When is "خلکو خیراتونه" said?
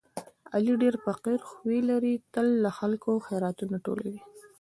2.79-3.75